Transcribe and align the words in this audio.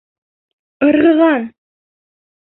Ырғыған! 0.87 1.45